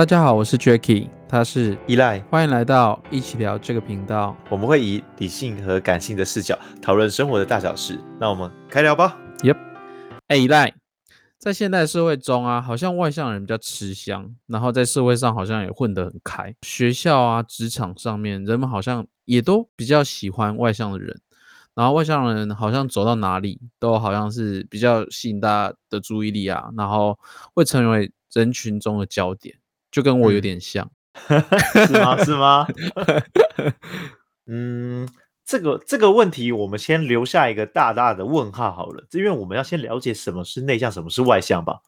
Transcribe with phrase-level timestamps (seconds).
[0.00, 4.34] 大家好，我是 Jacky，他是依赖，欢迎来到一起聊这个频道。
[4.48, 8.00] 我们会以理性和感性的视角讨论生活的大小事。
[8.18, 9.14] 那我们开聊吧。
[9.42, 9.58] Yep，
[10.28, 10.72] 哎，依赖，
[11.36, 16.54] 在现代社会中啊，好像外向人比较吃香，然后在社会上好像也混得很开。
[16.62, 21.20] 学校啊，职场上面，人们好像也都比较喜欢外向的人。
[21.74, 27.18] 然后外向人好像走到哪里都好像是比较吸引大家的注意力啊，然后
[27.52, 29.54] 会成为人群中的焦点，
[29.90, 30.90] 就跟我有点像，
[31.28, 31.42] 嗯、
[31.86, 32.24] 是吗？
[32.24, 32.66] 是吗？
[34.46, 35.08] 嗯，
[35.44, 41.80] 这个这个问题我们先留下一个大大的问号好了，因为我们要先了解什么是内向，什么是外向吧。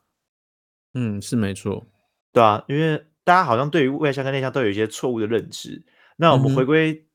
[0.95, 1.87] 嗯，是没错，
[2.33, 5.85] 对啊，因为大家好像对于外向跟内向都有一些错误的认知。
[6.17, 6.93] 那我们回归。
[6.93, 7.07] 嗯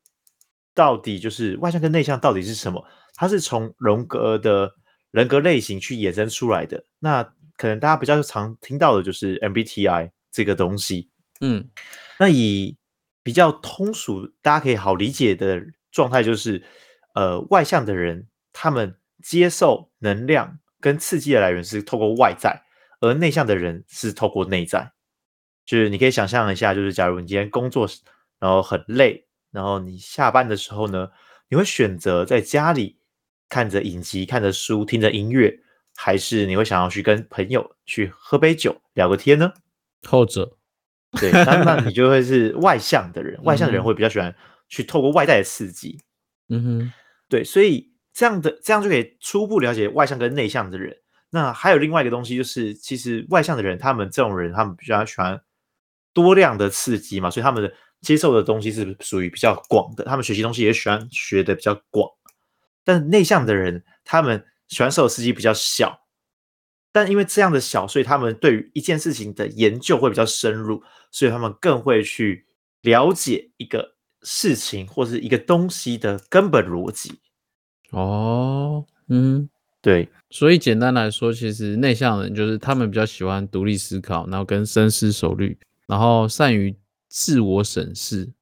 [0.78, 2.86] 到底就是外向跟内向到底是什么？
[3.16, 4.72] 它是从荣格的
[5.10, 6.86] 人格类型去衍生出来的。
[7.00, 7.24] 那
[7.56, 11.10] 可能大家比较常听到的就是 MBTI 这个东西。
[11.42, 11.68] 嗯，
[12.20, 12.78] 那以
[13.24, 16.62] 比较通俗、大家可以好理解的状态，就是
[17.16, 22.62] 呃，外向的人他们接受能量跟刺激的来源是透过外在，
[23.00, 24.92] 而内向的人是透过内在。
[25.66, 27.90] 就是你可以想象一下，就是假如你今天工作
[28.40, 29.26] 然后很累。
[29.50, 31.10] 然后你下班的时候呢，
[31.50, 33.00] 你会选择在家里
[33.50, 35.60] 看着影集、看着书、听着音乐，
[35.96, 39.52] 还是你会想要去跟朋友去喝杯酒聊个天呢？
[40.08, 40.58] 后者，
[41.20, 43.40] 对，那那你就会是外向的人。
[43.44, 44.36] 外向的人会比较喜欢
[44.68, 46.00] 去透过外在的刺激。
[46.50, 46.94] 嗯哼，
[47.30, 50.98] 对，所以这样的这样就可以初步了解外向跟内向的人。
[51.30, 55.40] 那还有另外一个东西，就是其实外向的人，他们这种人，他们比较喜欢
[56.14, 57.74] 多量的刺激嘛，所以他们的。
[58.00, 62.08] 接受的东西是属于比较广的，他们学习东西也喜欢学的比较广。
[62.84, 66.00] 但内向的人，他们喜欢受的刺激比较小，
[66.98, 70.82] 但因为这样的小，所以他们对于一件事情的研究会比较深入，
[71.12, 72.46] 所以他们更会去
[72.82, 77.20] 了解一个事情或是一个东西的根本逻辑。
[77.92, 79.48] 哦，嗯，
[79.82, 86.76] 对，所以简单来说，其实内向的人就是他们比较喜欢独立思考，然后跟深思熟虑，然后善于。
[87.10, 88.34] 自我审视，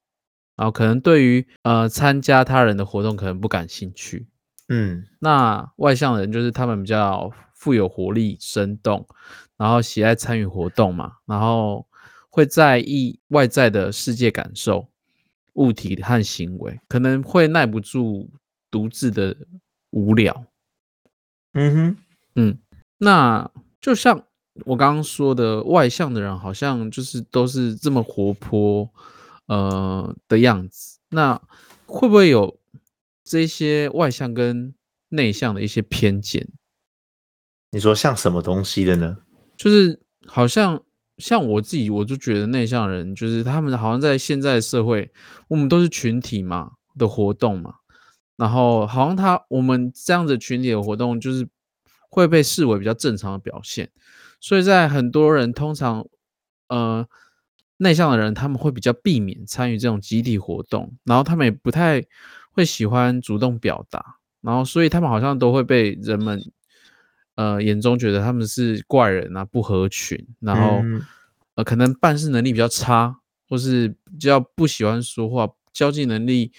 [0.56, 4.28] 然后可能对于呃参加他人的活动可能不感兴趣，
[4.70, 7.32] 嗯，那外向的人就是他们比较
[7.66, 9.08] 富有活力、生动，
[9.58, 11.88] 然后喜爱参与活动嘛，然后
[12.30, 14.88] 会在意外在的世界感受、
[15.54, 18.30] 物体和行为，可能会耐不住
[18.70, 19.36] 独自的
[19.90, 20.46] 无聊，
[21.54, 21.98] 嗯哼，
[22.36, 22.58] 嗯，
[23.00, 23.50] 那
[23.82, 24.24] 就像。
[24.64, 28.90] 我刚刚说的外向的人，好像就是都是这么活泼，
[29.48, 30.98] 呃的样子。
[31.10, 31.42] 那
[31.86, 32.58] 会不会有
[33.26, 34.74] 这些外向跟
[35.10, 36.48] 内向的一些偏见？
[37.76, 39.18] 你说像什么东西的呢？
[39.58, 40.82] 就是好像
[41.18, 45.12] 像我自己，我就觉得内向人就是他们好像在现在社会，
[45.50, 47.74] 我们都是群体嘛的活动嘛，
[48.38, 51.46] 然后好像他我们这样子群体的活动，就是
[52.10, 53.92] 会被视为比较正常的表现。
[54.40, 56.08] 所以在很多人通常，
[56.70, 57.06] 呃，
[57.76, 62.02] 内向的人他们会比较避免参与这种集体活动，然后他们也不太
[62.54, 66.42] 会喜欢主动表达，然后所以他们好像都会被人们，
[67.36, 70.82] 呃，眼中觉得他们是怪人啊，不合群，然后，
[71.56, 76.52] 呃，可能办事能力比较差，或是比较不喜欢说话，交际能力，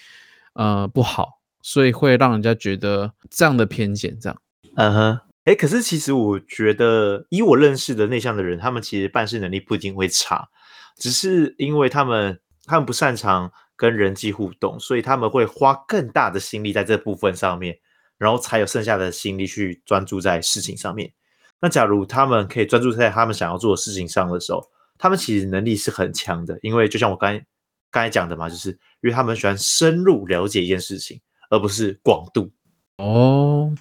[0.53, 4.41] 呃，不好，所以会让人家觉得这样的偏见，这样，
[4.75, 5.19] 嗯哼。
[5.45, 10.49] 哎，可是其实我觉得，以我认识的内向的人，他们其实办事能力不一定会差，
[10.97, 17.77] 只是因为他们他们不擅长跟人际互动，所以他们会花更大的心力在这部分上面，
[18.17, 21.11] 然后才有剩下的心力去专注在事情上面。
[21.59, 24.63] 那假如他们可以专注在他们想要做的事情上的时候，
[24.97, 27.45] 他们其实能力是很强的，因为就像我刚才
[27.89, 31.19] 刚才讲的嘛，就是因为他们喜欢深入了解一件事情，
[31.49, 32.51] 而不是广度。
[32.97, 33.73] 哦。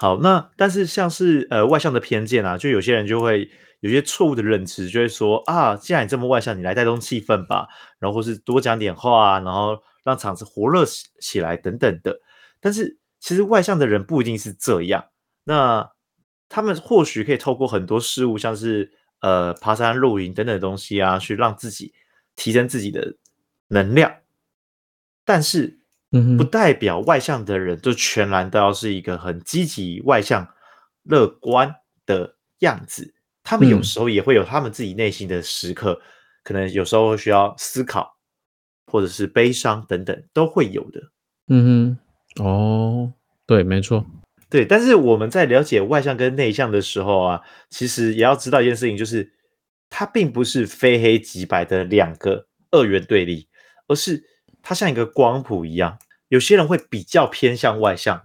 [0.00, 3.50] 好，那但是像是呃外向的偏见啊，就有些人就会
[3.80, 7.66] 有些错误的认知，就会说啊，既然你这么外向，你来带动气氛吧，
[7.98, 12.20] 然后或是多讲点话啊，然后让场子活络起起来等等的。
[12.60, 15.04] 但是其实外向的人不一定是这样，
[15.44, 15.90] 那
[16.48, 21.92] 他们或许可以透过很多事物，像是呃爬山、露营等等的东西啊，去让自己
[22.36, 23.16] 提升自己的
[23.68, 24.14] 能量，
[25.24, 25.76] 但是。
[26.38, 30.48] 不代表外向的人就全然都要是一个很积极、外向、
[31.02, 31.70] 乐观
[32.06, 33.14] 的样子。
[33.42, 36.00] 他们有时候也会有他们自己内心的时刻，
[36.42, 38.16] 可能有时候需要思考，
[38.86, 41.12] 或者是悲伤等等，都会有的。
[41.48, 41.98] 嗯哼，
[42.36, 43.12] 哦，
[43.46, 44.06] 对，没错，
[44.48, 44.64] 对。
[44.64, 47.40] 但是我们在了解外向跟内向的时候啊，
[47.70, 49.32] 其实也要知道一件事情，就是
[49.90, 53.48] 它并不是非黑即白的两个二元对立，
[53.88, 54.22] 而是
[54.62, 55.98] 它像一个光谱一样。
[56.28, 58.22] 有些人会比较偏向外向，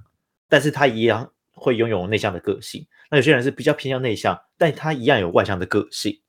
[0.50, 2.86] 但是他一样会拥有内向的个性。
[3.10, 6.20] 那有些人是比较偏向内向，但他一样有外向的个性。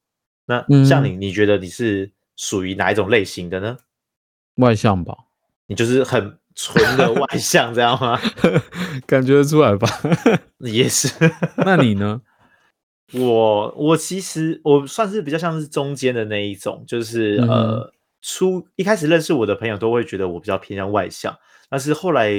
[0.46, 3.76] 那像你，嗯、你觉得你是属于哪一种类型的呢？
[4.56, 5.16] 外向吧，
[5.66, 8.18] 你就是很纯的外向，知道吗？
[9.06, 9.88] 感觉得出来吧？
[10.60, 11.08] 也是。
[11.64, 12.20] 那你呢？
[13.12, 17.92] 我我其实我算是比较像是中间的那一种，就是、嗯、呃，
[18.22, 21.36] 初一开始认识我的朋友都会觉得我比较偏向外向。
[21.68, 22.32] 但是后来，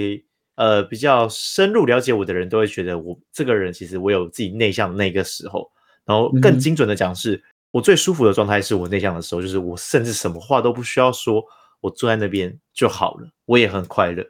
[0.55, 5.69] 呃，比较深入了解我的人都会觉得我这个人其实我有自己内向的那个时候。
[6.05, 7.41] 然后更精准的讲，是
[7.71, 11.43] 我最舒服的状态是我内向的时候，就是我甚至什么话都不需要说，
[11.85, 14.23] 我坐在那边就好了，我也很快乐。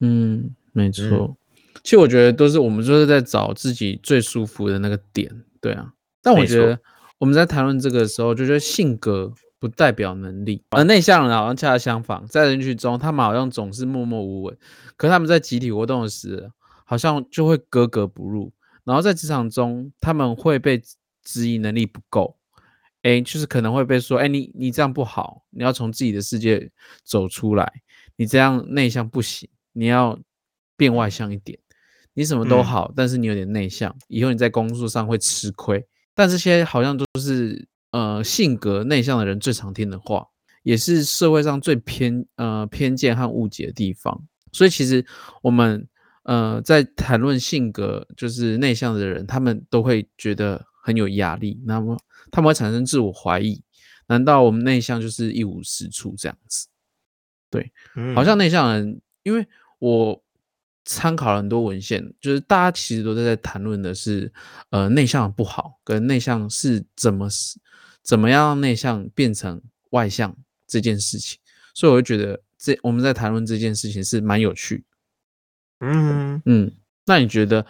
[0.00, 1.04] 嗯，没错。
[1.04, 1.36] 嗯、
[1.82, 5.92] 其实我觉得都是我们就是在找自己最舒服的那个点，对啊。
[6.22, 6.78] 但我觉得
[7.18, 9.32] 我们在谈论这个的时候，就觉得性格。
[9.62, 14.58] 不代表能力，而内向人好像恰恰相反，在人群中，他们好像总是默默无闻，
[14.96, 16.50] 可是他们在集体活动时，
[16.84, 18.52] 好像就会格格不入。
[18.82, 20.82] 然后在职场中，他们会被
[21.22, 22.36] 质疑能力不够，
[23.02, 26.70] 哎，就是可能会被说，哎，你你这样不好，你要从自己的世界
[27.04, 27.72] 走出来，
[28.16, 30.18] 你这样内向不行，你要
[30.76, 31.58] 变外向一点。
[32.14, 35.86] 你什么都好，嗯、但是你有点内向，以后你在工作上会吃亏。
[36.14, 37.68] 但这些好像都是。
[37.92, 40.26] 呃，性格内向的人最常听的话，
[40.62, 44.18] 也是社会上最偏呃偏见和误解的地方。
[44.50, 45.04] 所以其实
[45.42, 45.86] 我们
[46.22, 51.96] 呃在谈论性格就是内向的人，他们都会觉得很有压力，那么
[52.32, 53.62] 他们会产生自我怀疑：
[54.08, 56.66] 难道我们内向就是一无是处这样子？
[57.48, 57.72] 对，
[58.14, 59.46] 好像内向人，因为
[59.78, 60.22] 我
[60.84, 64.32] 参考了很多文献，就是大家其实都在在谈论的是，
[64.70, 67.58] 呃，内向不好，跟内向是怎么是
[68.02, 70.36] 怎么样让内向变成外向
[70.66, 71.38] 这件事情，
[71.74, 74.84] 所以我就觉得这我们在谈论这件事情是蛮有趣。
[75.80, 76.72] 嗯嗯，
[77.04, 77.66] 那你觉得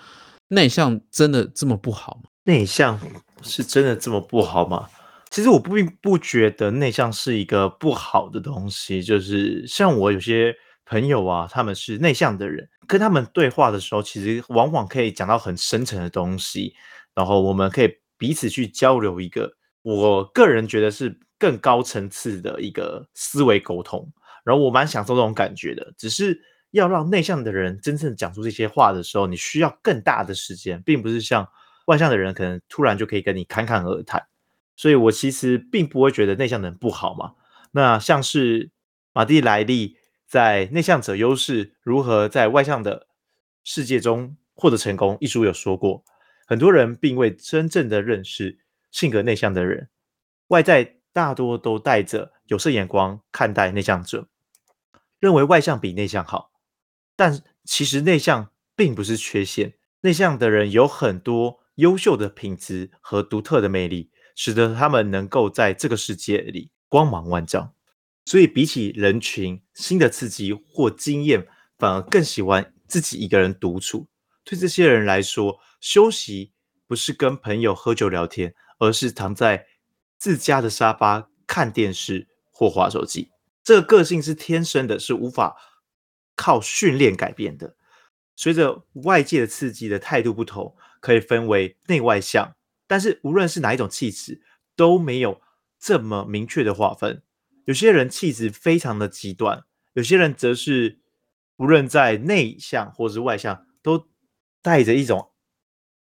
[0.49, 2.31] 内向真的这么不好吗？
[2.45, 2.99] 内向
[3.43, 4.89] 是真的这么不好吗？
[5.31, 9.03] 其实我并不觉得内向是一个不好的东西。
[9.03, 10.55] 就是像我有些
[10.85, 16.75] 朋友啊，他们是内向的人，跟他们对话的时候，其实往往可以讲到很深层的东西，
[17.15, 19.51] 然后我们可以彼此去交流一个。
[19.83, 24.07] 我个人觉得是更高层次的一个思维沟通，
[24.45, 25.93] 然后我蛮享受这种感觉的。
[25.97, 26.41] 只是
[26.73, 31.49] 要让内向的人真正讲出这些话的时候，你需要更大的时间，并不是像
[31.87, 34.27] 外向的人可能突然就可以跟你侃侃而谈。
[34.77, 37.35] 所以我其实并不会觉得内向的人不好嘛。
[37.73, 38.71] 那像是
[39.13, 39.97] 马蒂莱利
[40.27, 43.07] 在《内向者优势：如何在外向的
[43.63, 46.05] 世界中获得成功》一书有说过，
[46.47, 48.59] 很多人并未真正的认识。
[48.91, 49.89] 性格内向的人，
[50.49, 54.29] 外在大多都带着有色眼光看待内向者，
[55.19, 56.53] 认为外向比内向好。
[57.17, 67.75] 但其实内向并不是缺陷，内向的人有很多优秀的品质和独特的魅力，使得他们能够在这个世界里光芒万丈。
[68.25, 71.47] 所以，比起人群、新的刺激或经验，
[71.79, 74.09] 反而更喜欢自己一个人独处。
[74.45, 76.53] 对这些人来说，休息
[76.87, 78.55] 不是跟朋友喝酒聊天。
[78.79, 79.65] 而是躺在
[80.19, 83.31] 自家的沙发看电视或划手机，
[83.63, 85.55] 这个个性是天生的，是无法
[86.35, 87.77] 靠训练改变的。
[88.35, 92.57] 随着外界的刺激的态度不同，可以分为内外向。
[92.87, 94.41] 但是无论是哪一种气质，
[94.75, 95.43] 都没有
[95.79, 97.23] 这么明确的划分。
[97.67, 101.01] 有些人气质非常的极端，有些人则是
[101.57, 104.09] 无论在内向或是外向，都
[104.63, 105.33] 带着一种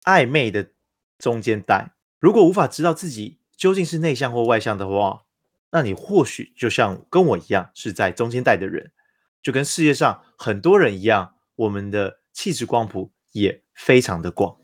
[0.03, 0.71] 暧昧的
[1.17, 1.93] 中间带。
[2.19, 5.25] 如果无法知道自己究竟是内向或外向的话，
[5.71, 8.91] 那你或许就像跟我一样是在中间带的人，
[9.41, 14.57] 就跟世界上很多人一样，我们的气质光谱也非常的广。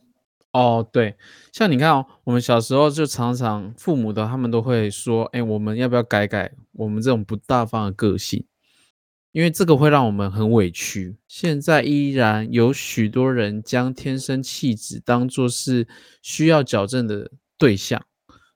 [0.58, 1.16] 哦，对，
[1.52, 8.46] 像你看哦，我们小时候就常常父母的他们都会说，哎，我们要不要改改我们这种不大方的个性？
[9.32, 11.18] 因为这个会让我们很委屈。
[11.28, 15.88] 现在依然有许多人将天生气质当作是
[16.22, 17.32] 需要矫正的。
[17.58, 18.04] 对象，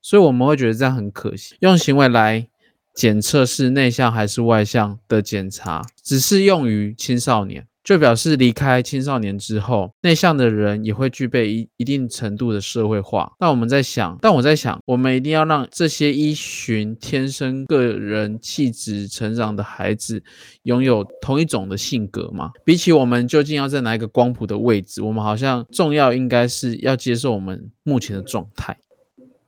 [0.01, 1.55] 所以我们会觉得这样很可惜。
[1.61, 2.49] 用行为来
[2.93, 13.33] 检测是内向还是外向的检查，只适用于青少年，就表示离开青少年之后，内向的人也会具备一一定程度的社会化。
[13.39, 20.21] 那我们在想，但我在想，我们一定要让这些依循天生个人气质成长的孩子
[20.65, 22.51] 拥有同一种的性格吗？
[22.63, 28.77] 比起我们究竟要在哪一个光谱的位置，我们好像重要应该是要接受我们目前的状态。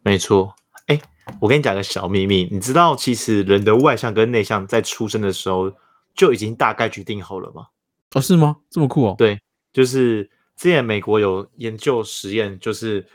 [0.01, 0.55] 没错，
[0.88, 1.00] 哎，
[1.39, 5.71] 我跟你讲个小秘密，你知道其实人的外向跟内向在出生的时候
[6.15, 7.67] 就已经大概决定好了吗？
[8.13, 8.57] 哦，是吗？
[8.69, 9.15] 这么酷哦？
[9.17, 9.39] 对，
[9.73, 10.23] 就是
[10.57, 13.05] 之前美国有研究实验，就是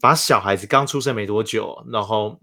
[0.00, 2.38] 把小孩子刚出生没多久，然后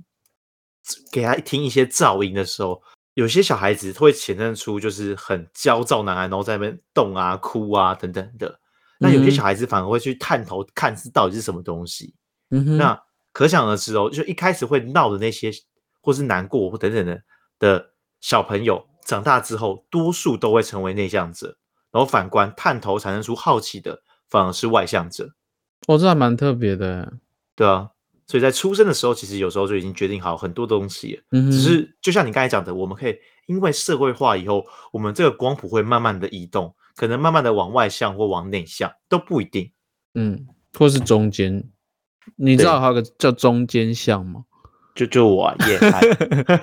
[1.12, 2.82] 给他听一些噪音的时候，
[3.14, 8.60] 有些小孩子会显现出就是很焦躁难安，然后在那边动啊、哭啊等等的。
[9.00, 12.14] 那有些小孩子反而会去探头看是到底是什么东西。
[12.50, 13.04] 嗯哼，那。
[13.34, 15.52] 可想而知哦，就一开始会闹的那些，
[16.02, 17.20] 或是难过或等等的
[17.58, 17.84] 的
[18.22, 21.58] 小朋友，长大之后多数都会成为内向者，
[21.94, 25.30] 然后反观探头产生出好奇的，反而是外向者。
[25.88, 27.14] 哦，这还蛮特别的，
[27.56, 27.92] 对啊。
[28.26, 31.24] 所以在出生的时候，其实有时候就已经决定好很多东西了。
[31.32, 33.16] 嗯，只是就像你刚才讲的，我们可以
[33.48, 39.72] 因为社会化以后，我们这个光谱会慢慢的移动，可能慢慢的往外向或往内向都不一定。
[40.16, 40.48] 嗯，
[40.80, 41.70] 或是中间。
[42.38, 44.46] 你知道还有个叫中间向吗？
[44.96, 45.78] 就就我耶。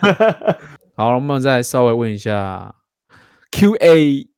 [0.97, 2.75] 好，我们再稍微问一下
[3.53, 4.30] Q&A。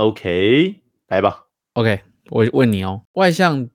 [0.00, 0.76] OK，
[1.08, 1.44] 来吧。
[1.74, 3.68] OK，我问你哦，外向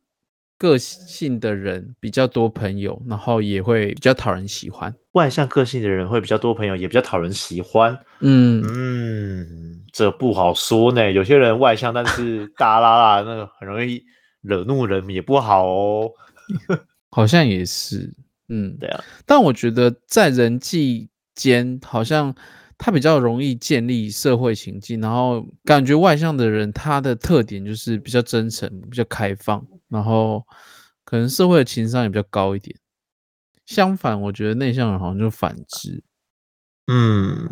[0.57, 4.91] 个性的人比较多朋友，然后也会比较讨人喜欢。
[5.11, 7.95] 外向个性的人会比较多朋友，也比较讨人喜欢。
[8.21, 11.11] 嗯嗯，这不好说呢。
[11.11, 14.03] 有些人外向，但是 大啦啦那个很容易
[14.41, 16.11] 惹怒人，也不好哦。
[17.11, 18.11] 好像也是，
[18.49, 19.03] 嗯，对啊。
[19.27, 22.33] 但我觉得在人际间，好像
[22.77, 30.45] 他比较容易建立社会情境，然后感觉外向的人，他的特点就是比较真诚、比较开放，然后
[31.03, 32.75] 可能社会的情商也比较高一点。
[33.65, 36.03] 相反，我觉得内向人好像就反之。
[36.87, 37.49] 嗯，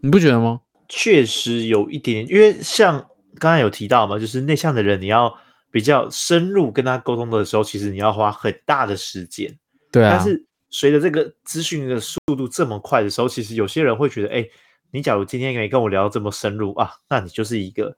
[0.00, 0.60] 你不觉得吗？
[0.88, 3.06] 确实有一点，因为像
[3.38, 5.36] 刚才有提到嘛，就是内向的人，你要。
[5.68, 9.54] 比较深入跟他沟通的时候，其实你要花很大的时间。
[9.92, 10.16] 对啊。
[10.16, 10.46] 但是
[10.76, 14.46] 随着这个资讯的速度这么快的时候，其实有些人会觉得，哎，
[14.90, 17.96] 你假如今天没跟我聊这么深入啊，那你就是一个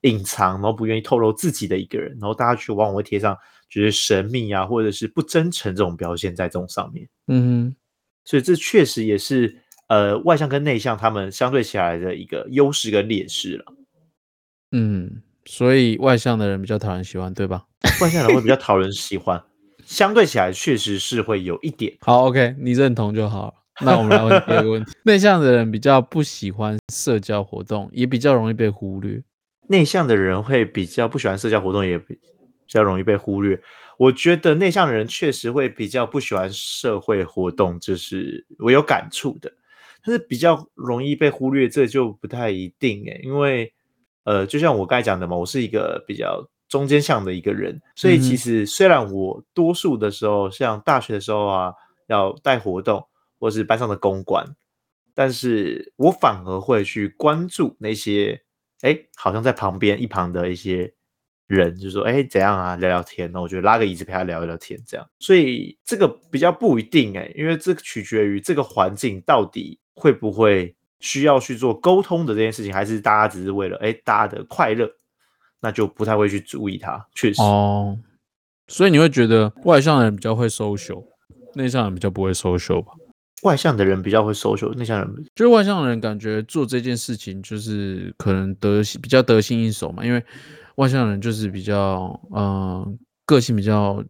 [0.00, 3.38] 隐藏然后不愿意透露自己的一个人，然后大家就往往会贴上
[3.70, 7.08] 觉得神秘啊，或者是不真诚这种标签在这种上面。
[7.28, 7.72] 嗯，
[8.24, 9.56] 所以这确实也是
[9.86, 13.64] 呃外向跟内向他们相对起来的一个优势跟劣势了。
[14.72, 15.22] 嗯。
[15.44, 17.64] 所以外向的人比较讨人喜欢，对吧？
[18.02, 19.42] 外向的人会比较讨人喜欢，
[19.88, 21.96] 相对起来确实是会有一点。
[22.00, 23.54] 好，OK，你认同就好。
[23.80, 29.22] 那我们来问第二个问题： 内向的人比较不喜欢社交活动，也比较容易被忽略。
[29.68, 32.18] 内向的人会比较不喜欢社交活动，也比
[32.66, 33.58] 较容易被忽略。
[33.96, 39.50] 我觉得内向的人确实会比较不喜欢社会活动，这是我有感触的。
[40.04, 43.72] 但是比较容易被忽略，这就不太一定诶，因为。
[44.24, 51.72] 呃，就像我刚才讲的嘛，我是一个比较中间向的一个人，所以其实虽然我多数的时候，像大学的时候啊，
[52.06, 53.06] 要带活动
[53.38, 54.44] 或是班上的公关，
[55.14, 58.42] 但是我反而会去关注那些，
[58.82, 60.92] 哎，好像在旁边一旁的一些
[61.46, 65.08] 人，就说，哎，怎样啊，聊聊天，那我就拉个椅子陪他聊一聊天，这样。
[65.18, 70.74] 所以这个比较不一定哎，因为这取决于这个环境到底会不会。
[71.00, 74.84] 需要去做沟通的这件事情，还是大家只是为了哎大家的快乐，
[75.60, 77.06] 那就不太会去注意它。
[77.14, 77.98] 确实哦，
[78.68, 81.04] 所以你会觉得外向的人比较会 social，
[81.54, 82.92] 内向的人比较不会 social 吧？
[83.42, 90.24] 外向的人比较会 social，内向人就是外向的人感觉做这件事情就是可能得比较得心应手嘛，因为
[90.76, 94.02] 外向的人就是比较嗯、呃、个性比较。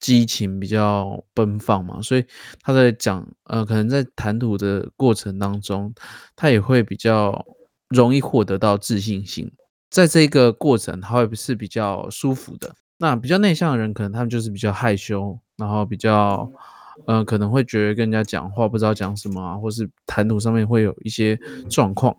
[0.00, 2.22] 激情比较奔放嘛，所以
[2.60, 5.94] 他在讲，呃，可能在谈吐的过程当中，
[6.36, 7.42] 他也会比较
[7.88, 9.50] 容易获得到自信心，
[9.94, 12.74] 在这个过程，他会是比较舒服的。
[12.98, 16.50] 那比较内向的人，可能他们就是比较害羞，然后比较，
[17.06, 21.38] 呃，可能会觉得跟人家讲话不知道讲什么啊，或是谈吐上面会有一些
[21.70, 22.16] 状况。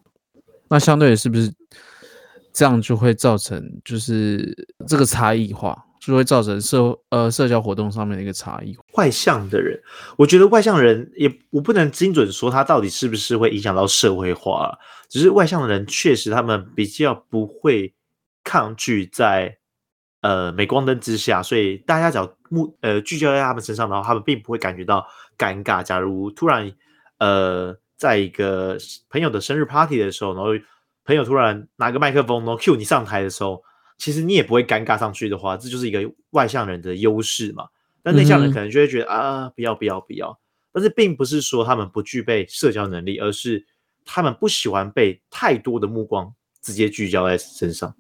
[0.70, 1.54] 那相对的是不是
[2.54, 5.85] 这样就会造成就是这个差异化？
[6.06, 8.78] 就会造成社呃社交活动上面的一个差异。
[8.94, 9.82] 外向的人，
[10.18, 14.78] 我觉得外向人也我不能精准说他到底是不是会影响到社会化，
[15.10, 17.94] 只是外向的人确实他们比较不会
[18.44, 19.58] 抗拒在
[20.22, 25.06] 呃镁光灯之下，所以大家只要目呃聚焦在他们身上，然后他们并不会感觉到
[25.38, 25.82] 尴尬。
[25.82, 26.72] 假如突然
[27.18, 28.78] 呃在一个
[29.10, 30.52] 朋友的生日 party 的时候，然后
[31.04, 33.64] 朋友突然拿个麦克风，然后 cue 你上台的时候。
[33.98, 37.66] 其实你也不会尴尬上去的话，这就是一个外向人的优势嘛。
[38.04, 40.40] 但内向人可能就会觉得、嗯、啊，不要不要不要。
[40.72, 43.66] 但是并不是说他们不具备社交能力，而是
[44.04, 47.96] 他们不喜欢被太多的目光直接聚焦在身上。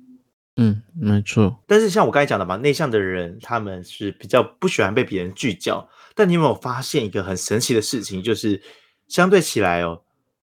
[0.58, 1.58] 嗯，没错。
[1.66, 8.62] 但是像我刚才讲的嘛，内向的人他们是比较不喜欢被别人聚焦，但你有没有发现一个很神奇的事情，就是
[9.08, 10.04] 相对起来哦，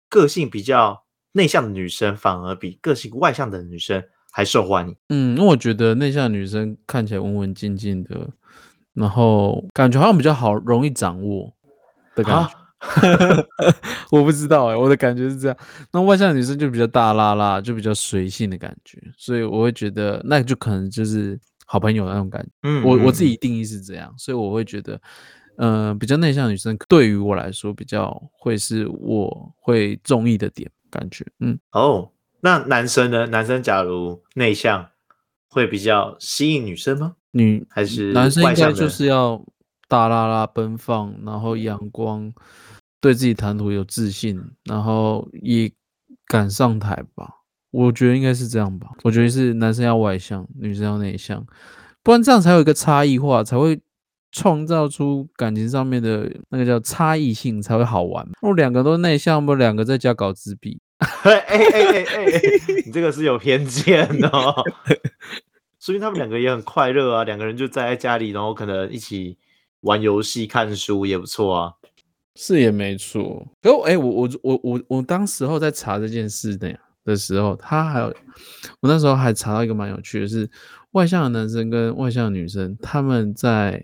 [0.07, 1.03] 个性比较
[1.33, 4.95] 内向的女生反而比个性外向的女生还受欢迎。
[5.09, 8.29] 嗯，因为我觉得内向女生看起来文文静静的，
[8.93, 11.53] 然后感觉好像比较好，容易掌握
[12.15, 12.55] 的感觉。
[14.09, 15.57] 我不知道哎、欸，我的感觉是这样。
[15.91, 22.49] 那外向的女生就比较大啦啦，就比较随性的感觉，所以我会觉得那就可能就是好朋友那种感觉。
[22.63, 24.93] 嗯，我我自己定义是这样，所以我会觉得，
[25.57, 31.25] 嗯、呃，比较内向的女生对于我来说比较会是我会中意的点感觉。
[31.41, 32.09] 嗯，哦，
[32.41, 33.27] 那男生呢？
[33.27, 34.89] 男生假如内向，
[35.49, 37.15] 会比较吸引女生吗？
[37.31, 39.45] 女还是男生应该就是要
[39.87, 42.33] 大拉拉奔放，然后阳光。
[43.01, 45.71] 对自己谈吐有自信，然后也
[46.25, 47.29] 敢上台吧？
[47.71, 48.89] 我觉得应该是这样吧。
[49.03, 51.47] 我觉得是男生要外向，女生要内向，
[52.03, 53.79] 不然这样才有一个差异化，才会
[54.33, 58.25] 创造出感情上面的那个叫差异性，才会好玩。
[58.41, 60.81] 如果两个都内向，不两个在家搞自闭？
[61.23, 62.41] 哎哎哎哎，
[62.85, 64.53] 你这个是有偏见哦。
[65.79, 69.37] 所以他们两个也很快乐啊，两个人就在家里，然后可能一起
[69.81, 71.73] 玩游戏、看书也不错啊。
[72.35, 78.05] 是也没错，可哎，我我我我我当时候在查这件事的的时候，他还有
[78.79, 80.49] 我那时候还查到一个蛮有趣的是，
[80.91, 83.83] 外向的男生跟外向的女生，他们在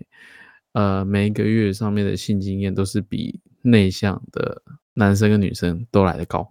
[0.72, 4.62] 呃每一个月上面的性经验都是比内向的
[4.94, 6.50] 男生跟女生都来得高，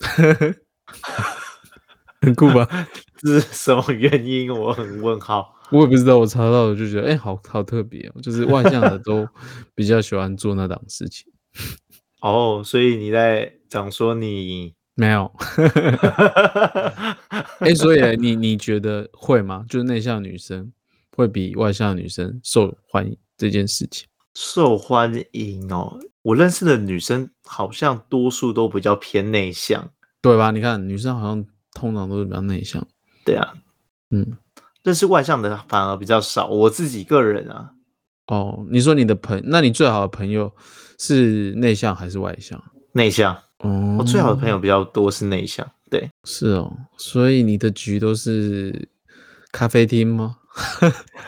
[2.22, 2.66] 很酷吧？
[3.18, 4.52] 这 是什么原因？
[4.52, 5.54] 我很问号。
[5.70, 9.26] 我也不知道，我查到的就觉得，哎、欸，好好特别哦，就是外向的都
[9.74, 11.32] 比较喜欢做那档事情。
[12.20, 15.32] 哦，所以你在讲说你没有？
[17.60, 19.64] 哎、欸，所以你你觉得会吗？
[19.68, 20.72] 就是内向女生
[21.16, 24.08] 会比外向女生受欢迎这件事情？
[24.34, 29.90] 受欢迎哦，我认识的女生好像多数都比较偏内向，
[30.20, 30.50] 对吧？
[30.50, 32.86] 你看，女生好像通常都是比较内向。
[33.24, 33.54] 对啊，
[34.10, 34.38] 嗯。
[34.82, 37.72] 但是外向的反而比较少，我自己个人啊。
[38.28, 40.50] 哦，你说你的朋，那你最好的朋友
[40.98, 42.62] 是内向还是外向？
[42.92, 43.34] 内向。
[43.58, 45.70] 哦，我最好的朋友比较多是内向。
[45.90, 46.74] 对，是哦。
[46.96, 48.88] 所以你的局都是
[49.52, 50.38] 咖啡厅吗？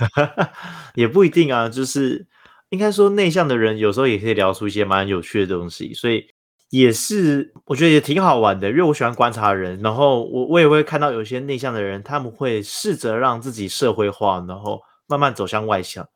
[0.95, 2.27] 也不一定啊，就是
[2.73, 6.27] 应该说内向的人有时候也可以聊出一些蛮有趣的东西，所以。
[6.73, 16.09] 也是，我觉得也挺好玩的，因为我喜欢观察人，然后我我也会看到有些内向的人，他们会试着让自己社会化，然后慢慢走向外向。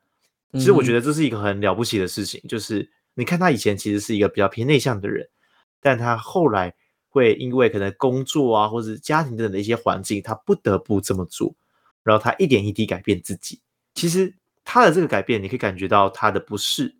[0.55, 5.29] 其实我觉得这是一个很了不起的事情，嗯、就是你看他以前其实是一个比较偏内向的人，
[5.79, 6.73] 但他后来
[7.11, 11.55] 会因为可能工作啊或者家庭等等的一些环境，他不得不这么做，
[12.03, 13.61] 然后他一点一滴改变自己。
[13.93, 14.35] 其实
[14.67, 16.95] 他的这个改变，你可以感觉到他的不适，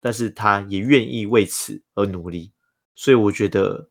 [0.00, 2.50] 但是他也愿意为此而努力。
[2.96, 3.90] 所以我觉得，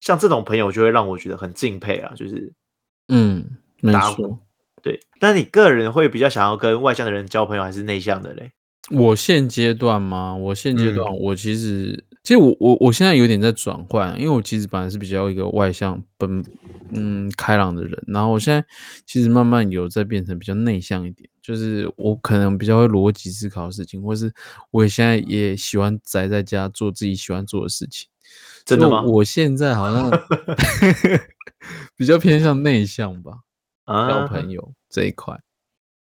[0.00, 2.52] 像这种朋友就会让我觉得很敬佩啊，就是，
[3.08, 3.44] 嗯，
[3.80, 4.40] 没错，
[4.82, 4.98] 对。
[5.20, 8.52] 那你个人会比较想要跟外向的人交朋友，还是内向的嘞？
[8.90, 10.34] 我现阶段吗？
[10.34, 16.44] 我现阶段，我其实，嗯、其实我我我现在有点在转换，因为我其实本来是比较一个外向、奔
[16.92, 18.62] 嗯开朗的人，然后我现在
[19.06, 21.26] 其实慢慢有在变成比较内向一点。
[21.40, 24.30] 就是我可能比较会逻辑思考的事情，或是
[24.70, 28.06] 我现在也喜欢宅在家做自己喜欢做的事情。
[28.66, 29.00] 真的吗？
[29.00, 30.10] 我现在好像
[31.96, 33.38] 比较偏向内向吧，
[33.86, 35.40] 交朋友这一块。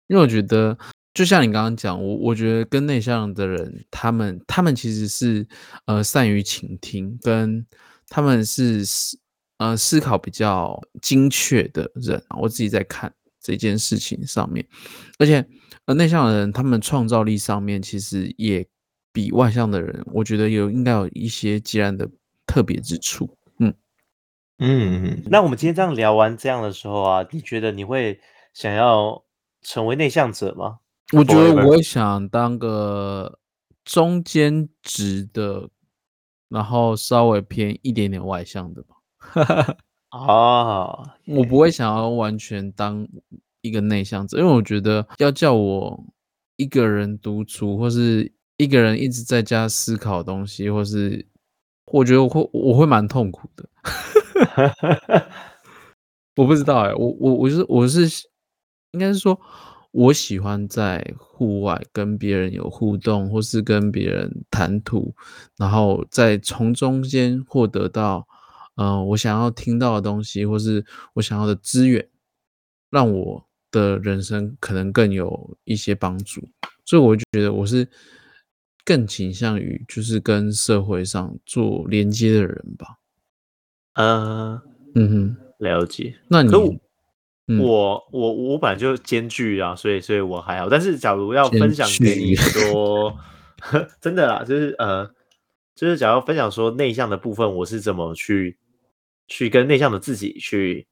[0.07, 0.77] 因为我觉得，
[1.19, 5.45] 就像你刚刚讲，我我觉得跟内向的人，他们他们其实是
[5.83, 7.65] 呃善于倾听，跟
[8.07, 9.19] 他们是思
[9.57, 12.23] 呃思考比较精确的人。
[12.39, 13.13] 我自己在看。
[13.41, 14.65] 这件事情上面，
[15.17, 15.43] 而且
[15.85, 18.65] 呃，内向的人他们创造力上面其实也
[19.13, 22.07] 比外向的人，我觉得有应该有一些截然的
[22.45, 23.37] 特别之处。
[23.59, 23.73] 嗯
[24.59, 28.19] 嗯，那我们今天这样聊完这样的时候啊，你觉得你会
[28.53, 29.23] 想要
[29.61, 30.79] 成为内向者吗？
[31.13, 33.39] 我觉得我想当个
[33.83, 35.69] 中间值的，
[36.49, 38.95] 然后稍微偏一点点外向的吧。
[40.11, 43.07] 哦，我不会想要完全当
[43.61, 46.03] 一个内向者，因为我觉得要叫我
[46.57, 51.27] 一个人独处，或是一个人一直在家思考东西，或是
[51.91, 53.69] 我觉得我会我会蛮痛苦的。
[56.35, 58.07] 我不知道哎、欸，我我我是我是
[58.91, 59.39] 应该是说，
[59.91, 65.15] 我喜欢在户外跟别人有互动，或是跟别人谈吐，
[65.57, 68.27] 然后再从中间获得到。
[68.75, 72.07] 嗯、呃，我想要听到的东西，或是我想要的资源，
[72.89, 76.47] 让我的人生可能更有一些帮助。
[76.85, 77.85] 所以我就觉得我是
[78.85, 82.99] 更倾向于就是跟社会上做连接的人吧。
[83.95, 84.61] 呃，
[84.95, 86.15] 嗯哼，了解。
[86.29, 86.73] 那你，我、
[87.49, 90.69] 嗯、我我，我本来就兼具啊，所以所以我还好。
[90.69, 93.17] 但是假如要分享给你说，
[93.99, 95.05] 真的啦，就是呃，
[95.75, 98.57] 就是假如分享说内向的部分，我是怎么去
[99.27, 100.87] 去跟内向的自己去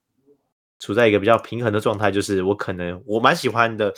[0.80, 3.94] 处在一个比较平衡的状态，就是我可能我蛮喜欢的，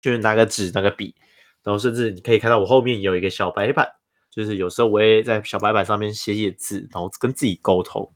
[0.00, 1.14] 就是拿个纸拿个笔，
[1.62, 3.86] 然后甚至你可以看到我后面有一个小白板。
[4.30, 8.08] 就是有时候我也在小白板上面写写字，然后跟自己沟通。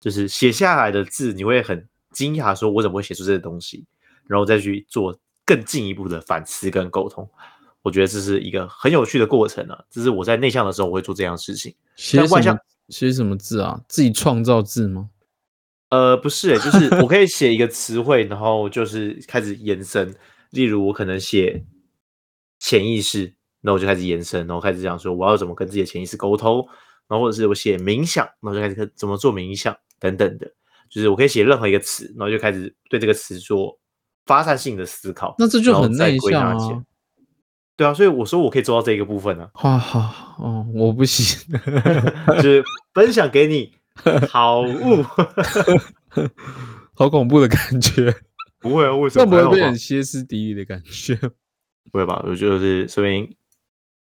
[0.00, 3.84] 就是写下来的字，你会很惊讶，说我怎么会写出这些东西，
[4.26, 7.28] 然后再去做更进一步的反思跟沟通。
[7.82, 9.84] 我觉得这是一个很有趣的过程啊！
[9.90, 11.74] 这是我在内向的时候我会做这样的事情。
[11.96, 12.56] 写外向
[12.88, 13.80] 写什么字啊？
[13.88, 15.10] 自己创造字吗？
[15.88, 20.14] 呃，不是、欸，就是我可以写一个词汇，然后就是开始延伸。
[20.50, 21.64] 例如，我可能写
[22.58, 23.34] 潜意识。
[23.64, 26.66] 那我就开始延伸，然后开始讲说我要怎么跟自己的潜意识沟通，
[27.06, 30.52] 然后或者是我写冥想，然后就开始怎么做冥想等等的，
[30.92, 33.78] 就是我可以写任何一个词，然后就开始对这个词做
[34.26, 35.34] 发散性的思考。
[35.38, 36.84] 那这就很内向啊。
[37.74, 39.78] 对啊，所以我说我可以做到这一个部分呢、啊。
[39.78, 41.40] 好好哦，我不行，
[42.36, 43.72] 就是分享给你
[44.28, 45.02] 好物，
[46.92, 48.14] 好恐怖的感觉。
[48.60, 49.24] 不会啊，为什么？
[49.24, 51.16] 那不会变成歇斯底里的感觉？
[51.90, 52.22] 不会吧？
[52.26, 53.34] 我就是说明。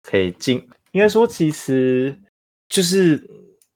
[0.08, 0.58] 可以进，
[0.91, 2.15] 应该说，其实
[2.69, 3.28] 就是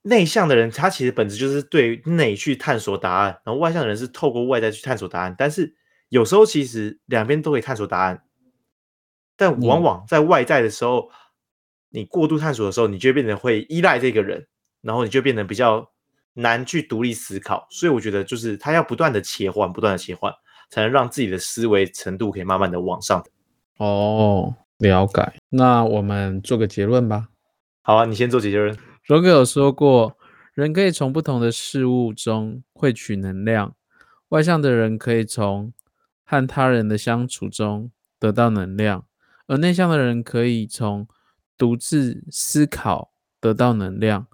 [0.09, 5.35] 内向的人，他其实本质就是对内去探索答案，然后外向的人是透过外在去探索答案。
[5.37, 5.75] 但是
[6.09, 8.23] 有时候其实两边都可以探索答案，
[9.37, 11.09] 但往往在外在的时候，
[11.89, 14.47] 你过度探索的时候，你就变得会依赖这个人，
[14.81, 15.91] 然后你就变得比较
[16.33, 17.67] 难去独立思考。
[17.69, 20.33] 所以我觉得，就是他要不断的切换，不断的切换，
[20.69, 23.23] 才能让自己的思维程度可以慢慢的往上。
[23.77, 24.55] 哦。
[24.79, 27.27] 了解，那我们做个结论吧。
[27.81, 28.77] 好啊，你先做结论。
[29.03, 30.17] 荣格有说过，
[30.53, 33.75] 人可以从不同的事物中获取能量。
[34.29, 35.73] 外向的人可以从
[36.23, 39.07] 和他人的相处中得到能量，
[39.47, 41.07] 而内向的人可以从
[41.57, 44.27] 独自思考得到能量。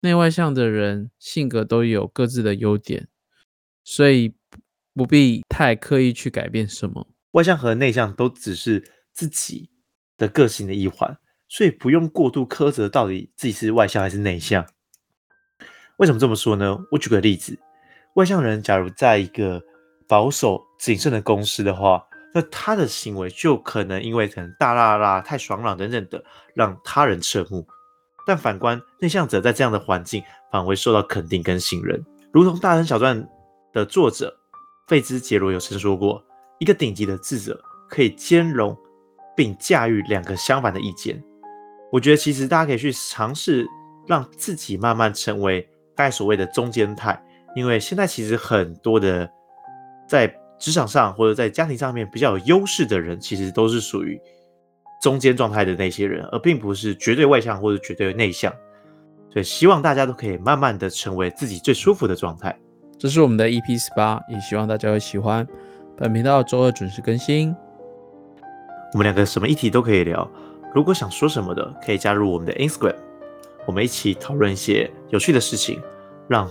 [0.00, 3.08] 内外向的人性格都有各自的优点，
[3.84, 4.34] 所以
[4.94, 7.06] 不必太刻意去改变什么。
[7.32, 9.68] 外向和内向都只是自己
[10.16, 14.64] 的个性的一环，所以不用过度苛责到底自己是外向还是内向。
[15.96, 16.78] 为什么这么说呢？
[16.90, 17.58] 我举个例子，
[18.14, 19.60] 外向人假如在一个
[20.06, 26.22] 保守谨慎的公司的话，那他的行为就可能因为可能大啦啦、太爽朗等等的，
[26.54, 27.66] 让他人侧目。
[28.26, 32.04] 但反观内向者在这样的环境，反而会受到肯定跟信任。
[32.30, 33.20] 如同《大亨小传》
[33.72, 34.38] 的作者
[34.86, 36.22] 费兹杰罗有曾说过，
[36.58, 37.58] 一个顶级的智者
[37.88, 38.76] 可以兼容。
[39.36, 41.22] 并驾驭两个相反的意见，
[41.90, 43.66] 我觉得其实大家可以去尝试
[44.06, 47.20] 让自己慢慢成为刚才所谓的中间态，
[47.54, 49.28] 因为现在其实很多的
[50.06, 54.20] 在职场上或者在家庭上面比较有优势的人，其实都是属于
[55.00, 58.52] 中间状态的那些人，而并不是绝对外向或者绝对内向。
[59.30, 62.58] 所以希望大家都可以慢慢的成为自己最舒服的状态。
[62.98, 65.46] 这是我们的 EP 十八，也希望大家会喜欢。
[65.96, 67.54] 本频道周二准时更新。
[68.92, 70.28] 我们两个什么议题都可以聊，
[70.74, 72.96] 如果想说什么的，可以加入我们的 Instagram，
[73.66, 75.82] 我们一起讨论一些有趣的事情，
[76.28, 76.48] 让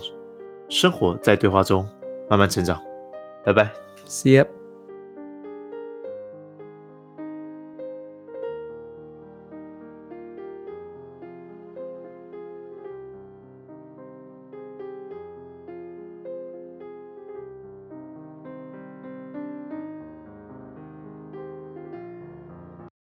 [0.69, 1.88] 生活在对话中
[2.30, 2.82] 慢慢成长。
[3.45, 3.71] 拜拜
[4.06, 4.57] ，See you.